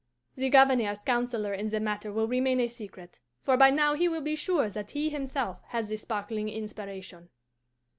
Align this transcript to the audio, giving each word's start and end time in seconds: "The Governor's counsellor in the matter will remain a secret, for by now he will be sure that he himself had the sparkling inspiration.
"The 0.35 0.49
Governor's 0.49 0.97
counsellor 1.05 1.53
in 1.53 1.69
the 1.69 1.79
matter 1.79 2.11
will 2.11 2.27
remain 2.27 2.59
a 2.59 2.67
secret, 2.67 3.19
for 3.43 3.55
by 3.55 3.69
now 3.69 3.93
he 3.93 4.07
will 4.07 4.21
be 4.23 4.35
sure 4.35 4.67
that 4.67 4.89
he 4.89 5.11
himself 5.11 5.61
had 5.67 5.89
the 5.89 5.95
sparkling 5.95 6.49
inspiration. 6.49 7.29